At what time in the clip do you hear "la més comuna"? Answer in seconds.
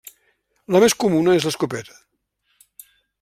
0.75-1.35